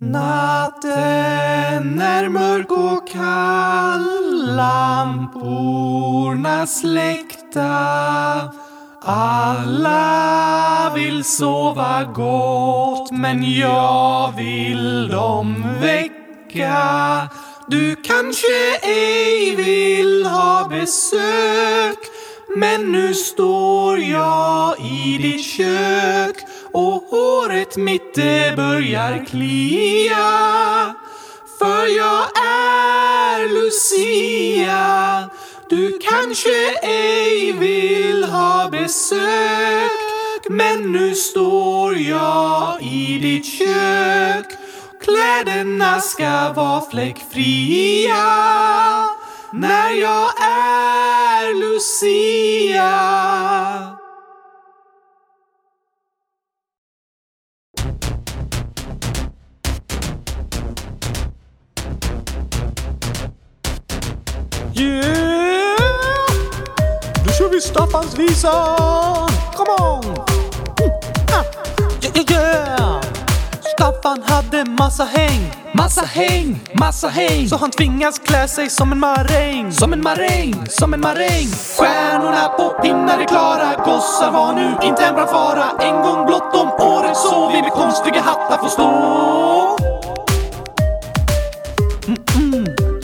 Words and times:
Natten 0.00 0.90
är 2.00 2.28
mörk 2.28 2.70
och 2.70 3.08
kall, 3.08 4.56
lamporna 4.56 5.86
släckta. 6.66 7.70
Alla 9.02 10.92
vill 10.94 11.24
sova 11.24 12.04
gott, 12.04 13.10
men 13.12 13.54
jag 13.54 14.32
vill 14.36 15.08
dem 15.08 15.64
väcka. 15.80 17.28
Du 17.68 17.96
kanske 17.96 18.76
ej 18.82 19.56
vill 19.56 20.26
ha 20.26 20.68
besök, 20.68 21.98
men 22.56 22.92
nu 22.92 23.14
står 23.14 23.98
jag 23.98 24.80
i 24.80 25.18
ditt 25.22 25.44
kök 25.44 26.36
och 26.76 27.02
håret 27.10 27.76
mitt 27.76 28.14
det 28.14 28.56
börjar 28.56 29.24
klia. 29.26 30.94
För 31.58 31.96
jag 31.96 32.24
är 32.46 33.48
Lucia. 33.48 35.30
Du 35.68 35.98
kanske 35.98 36.78
ej 36.82 37.52
vill 37.52 38.24
ha 38.24 38.68
besök. 38.70 39.90
Men 40.50 40.92
nu 40.92 41.14
står 41.14 41.96
jag 41.96 42.82
i 42.82 43.18
ditt 43.18 43.46
kök. 43.46 44.46
Kläderna 45.04 46.00
ska 46.00 46.52
vara 46.52 46.80
fläckfria. 46.90 48.26
När 49.52 49.90
jag 49.90 50.30
är 50.42 51.54
Lucia. 51.54 52.96
Yeah! 64.78 65.76
Då 67.24 67.32
kör 67.32 67.50
vi 67.50 67.60
Staffans 67.60 68.18
visa! 68.18 68.52
Come 69.56 69.70
on! 69.70 70.04
Mm, 70.04 70.90
ah. 71.32 71.44
Yeah, 72.02 72.16
yeah, 72.16 72.30
yeah! 72.30 73.00
Staffan 73.74 74.22
hade 74.22 74.64
massa 74.64 75.04
häng, 75.04 75.52
Massa 75.74 76.04
häng, 76.04 76.60
massa 76.72 77.08
häng. 77.08 77.48
så 77.48 77.56
han 77.56 77.70
tvingas 77.70 78.18
klä 78.18 78.48
sig 78.48 78.70
som 78.70 78.92
en 78.92 78.98
maräng. 78.98 79.72
Som 79.72 79.92
en 79.92 80.02
maräng, 80.02 80.66
som 80.68 80.94
en 80.94 81.00
maräng. 81.00 81.48
Stjärnorna 81.78 82.48
på 82.48 82.68
pinnar 82.82 83.18
är 83.18 83.24
klara. 83.24 83.84
Gossar 83.84 84.30
var 84.30 84.52
nu 84.52 84.74
inte 84.82 85.04
en 85.04 85.14
brandfara. 85.14 85.64
En 85.80 86.02
gång 86.02 86.26
blott 86.26 86.54
om 86.54 86.68
året 86.86 87.16
så 87.16 87.50
vi 87.52 87.62
med 87.62 87.72
konstiga 87.72 88.20
hattar 88.20 88.58
får 88.58 88.68
stå. 88.68 89.16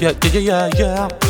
Yeah, 0.00 0.14
yeah, 0.24 0.36
yeah, 0.36 0.80
yeah. 0.80 1.29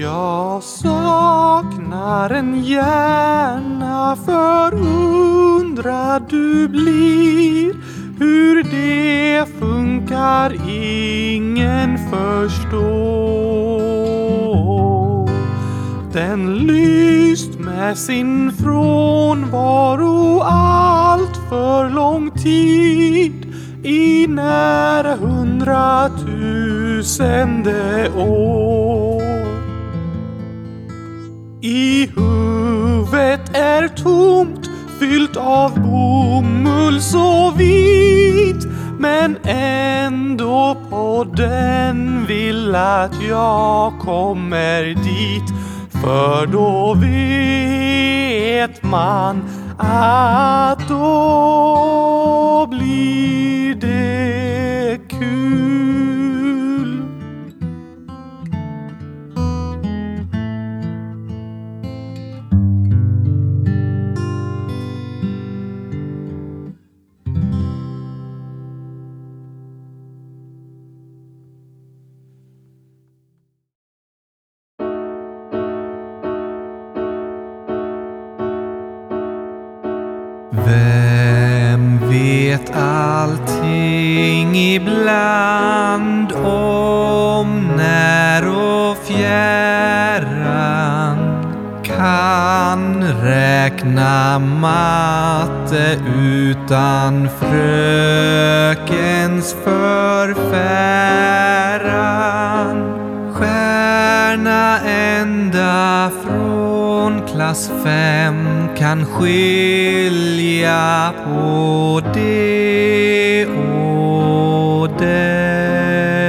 Jag 0.00 0.62
saknar 0.62 2.30
en 2.30 2.64
hjärna 2.64 4.16
förundrad 4.26 6.22
du 6.30 6.68
blir. 6.68 7.74
Hur 8.18 8.62
det 8.62 9.46
funkar 9.58 10.56
ingen 10.68 11.98
förstår. 11.98 12.80
Den 16.12 16.54
lyst 16.54 17.58
med 17.58 17.98
sin 17.98 18.52
frånvaro 18.52 20.40
allt 20.40 21.36
för 21.48 21.90
lång 21.90 22.30
tid. 22.30 23.46
I 23.84 24.26
nära 24.26 25.16
hundratusende 25.16 28.10
år 28.16 29.19
i 31.70 32.10
huvudet 32.16 33.56
är 33.56 33.88
tomt, 33.88 34.70
fyllt 34.98 35.36
av 35.36 35.80
bomull 35.80 37.00
så 37.00 37.50
vit. 37.50 38.66
Men 38.98 39.36
ändå 39.44 40.76
på 40.90 41.26
den 41.36 42.26
vill 42.26 42.74
att 42.74 43.22
jag 43.28 43.98
kommer 43.98 44.82
dit. 44.82 45.50
För 46.02 46.46
då 46.46 46.94
vet 46.94 48.82
man 48.82 49.44
att 49.78 50.88
då 50.88 52.66
blir 52.70 53.74
det 53.74 54.29
vet 82.50 82.76
allting 82.76 84.56
ibland 84.56 86.32
om 86.44 87.70
när 87.76 88.48
och 88.48 88.96
fjärran. 89.04 89.98
Kan 91.82 93.04
räkna 93.22 94.38
matte 94.38 95.98
utan 96.18 97.28
frökens 97.40 98.76
förfäran. 99.64 100.60
Stjärna 103.32 104.78
en 104.80 105.19
klass 107.50 107.70
fem 107.84 108.68
kan 108.78 109.06
skilja 109.06 111.12
på 111.24 112.00
det 112.14 113.46
och 113.46 114.88
dem. 114.88 116.20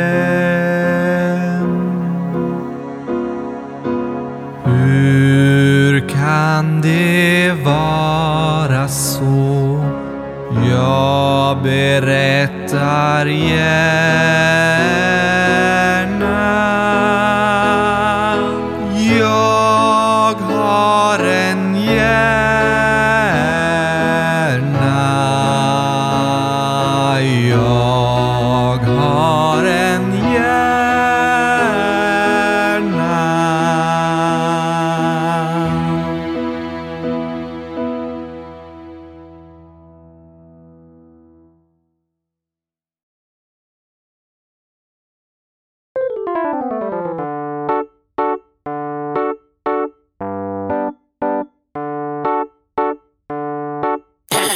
Hur 4.66 6.10
kan 6.10 6.82
det 6.82 7.52
vara 7.66 8.88
så? 8.88 9.84
Jag 10.70 11.64
berättar 11.64 13.26
gärna. 13.26 14.61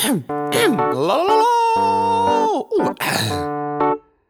Oh. 0.07 0.17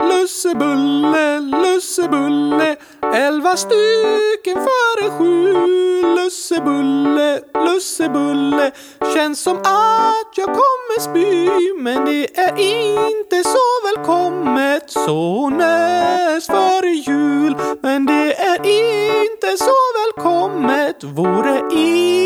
Lussebulle, 0.03 1.39
lussebulle, 1.39 2.75
elva 3.13 3.57
stycken 3.57 4.55
före 4.55 5.09
sju. 5.17 5.53
Lussebulle, 6.15 7.39
lussebulle, 7.53 8.71
känns 9.13 9.41
som 9.41 9.57
att 9.57 10.37
jag 10.37 10.47
kommer 10.47 10.99
spy. 10.99 11.49
Men 11.83 12.05
det 12.05 12.39
är 12.39 12.57
inte 13.09 13.43
så 13.43 13.67
välkommet 13.85 14.89
så 14.91 15.49
näst 15.49 16.47
före 16.47 16.89
jul. 16.89 17.55
Men 17.81 18.05
det 18.05 18.33
är 18.33 18.65
inte 18.65 19.57
så 19.57 19.75
välkommet, 19.95 21.03
vore 21.03 21.59
inte. 21.71 22.24